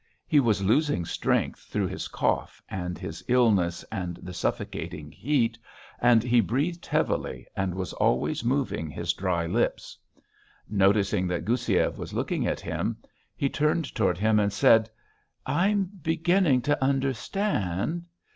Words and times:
He 0.25 0.39
was 0.39 0.63
losing 0.63 1.05
strength 1.05 1.59
through 1.65 1.85
his 1.85 2.07
cough 2.07 2.59
and 2.67 2.97
his 2.97 3.23
illness 3.27 3.85
and 3.91 4.15
the 4.23 4.33
suffocating 4.33 5.11
heat, 5.11 5.59
and 5.99 6.23
he 6.23 6.41
breathed 6.41 6.87
heavily 6.87 7.45
and 7.55 7.75
was 7.75 7.93
always 7.93 8.43
moving 8.43 8.89
his 8.89 9.13
dry 9.13 9.45
lips. 9.45 9.99
Noticing 10.67 11.27
that 11.27 11.45
Goussiev 11.45 11.99
was 11.99 12.15
looking 12.15 12.47
at 12.47 12.61
him, 12.61 12.97
he 13.35 13.47
turned 13.47 13.93
toward 13.93 14.17
him 14.17 14.39
and 14.39 14.51
said: 14.51 14.89
"I'm 15.45 15.83
beginning 16.01 16.63
to 16.63 16.83
understand.... 16.83 18.05